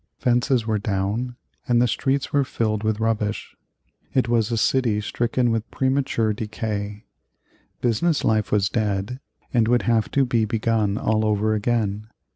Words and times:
Fences 0.17 0.65
were 0.65 0.79
down, 0.79 1.35
and 1.67 1.79
the 1.79 1.87
streets 1.87 2.33
were 2.33 2.43
filled 2.43 2.81
with 2.83 2.99
rubbish. 2.99 3.55
It 4.15 4.27
was 4.27 4.51
a 4.51 4.57
city 4.57 4.99
stricken 4.99 5.51
with 5.51 5.69
premature 5.69 6.33
decay. 6.33 7.05
Business 7.81 8.23
life 8.23 8.51
was 8.51 8.67
dead, 8.67 9.19
and 9.53 9.67
would 9.67 9.83
have 9.83 10.09
to 10.13 10.25
be 10.25 10.43
begun 10.43 10.97
all 10.97 11.23
over 11.23 11.53
again. 11.53 12.07